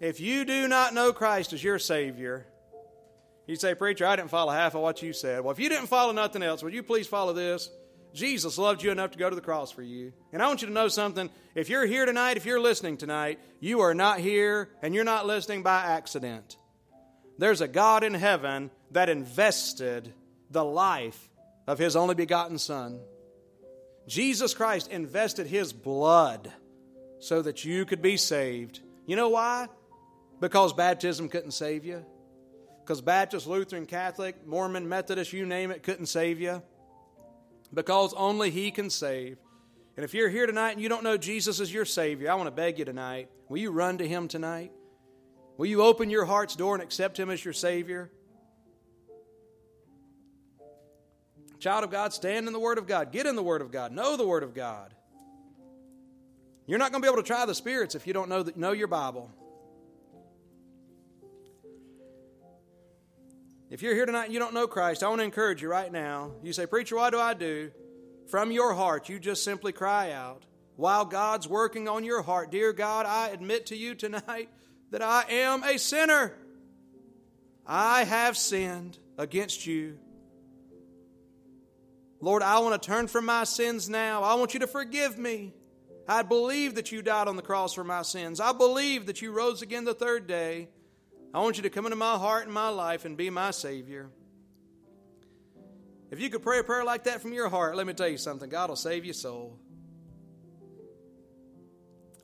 [0.00, 2.44] if you do not know Christ as your Savior,
[3.46, 5.44] you say, Preacher, I didn't follow half of what you said.
[5.44, 7.70] Well, if you didn't follow nothing else, would you please follow this?
[8.12, 10.12] Jesus loved you enough to go to the cross for you.
[10.32, 11.30] And I want you to know something.
[11.54, 15.26] If you're here tonight, if you're listening tonight, you are not here and you're not
[15.26, 16.56] listening by accident.
[17.38, 20.12] There's a God in heaven that invested
[20.50, 21.28] the life
[21.66, 23.00] of his only begotten Son.
[24.06, 26.52] Jesus Christ invested his blood
[27.20, 28.80] so that you could be saved.
[29.06, 29.68] You know why?
[30.40, 32.04] Because baptism couldn't save you.
[32.82, 36.62] Because Baptist, Lutheran, Catholic, Mormon, Methodist, you name it, couldn't save you.
[37.72, 39.38] Because only He can save.
[39.96, 42.48] And if you're here tonight and you don't know Jesus as your Savior, I want
[42.48, 44.72] to beg you tonight will you run to Him tonight?
[45.56, 48.10] Will you open your heart's door and accept Him as your Savior?
[51.64, 53.10] Child of God, stand in the Word of God.
[53.10, 53.90] Get in the Word of God.
[53.90, 54.92] Know the Word of God.
[56.66, 58.52] You're not going to be able to try the spirits if you don't know, the,
[58.54, 59.30] know your Bible.
[63.70, 65.90] If you're here tonight and you don't know Christ, I want to encourage you right
[65.90, 66.32] now.
[66.42, 67.70] You say, Preacher, what do I do?
[68.28, 70.44] From your heart, you just simply cry out
[70.76, 72.50] while God's working on your heart.
[72.50, 74.50] Dear God, I admit to you tonight
[74.90, 76.34] that I am a sinner.
[77.66, 79.96] I have sinned against you.
[82.24, 84.22] Lord, I want to turn from my sins now.
[84.22, 85.52] I want you to forgive me.
[86.08, 88.40] I believe that you died on the cross for my sins.
[88.40, 90.70] I believe that you rose again the third day.
[91.34, 94.08] I want you to come into my heart and my life and be my Savior.
[96.10, 98.16] If you could pray a prayer like that from your heart, let me tell you
[98.16, 99.58] something God will save your soul.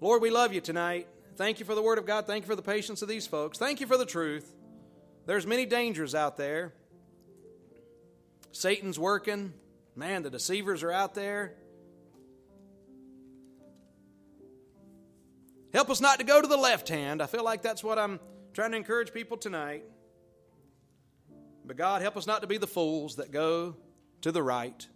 [0.00, 1.08] Lord, we love you tonight.
[1.36, 2.26] Thank you for the Word of God.
[2.26, 3.58] Thank you for the patience of these folks.
[3.58, 4.50] Thank you for the truth.
[5.26, 6.72] There's many dangers out there.
[8.50, 9.52] Satan's working.
[9.96, 11.54] Man, the deceivers are out there.
[15.72, 17.22] Help us not to go to the left hand.
[17.22, 18.18] I feel like that's what I'm
[18.52, 19.84] trying to encourage people tonight.
[21.64, 23.76] But God, help us not to be the fools that go
[24.22, 24.86] to the right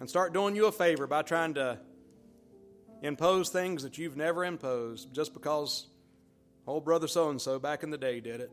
[0.00, 1.78] and start doing you a favor by trying to
[3.02, 5.86] impose things that you've never imposed just because
[6.66, 8.50] old brother so and so back in the day did it.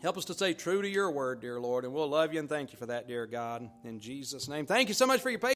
[0.00, 2.48] Help us to stay true to your word, dear Lord, and we'll love you and
[2.48, 3.68] thank you for that, dear God.
[3.82, 4.64] In Jesus' name.
[4.64, 5.46] Thank you so much for your patience.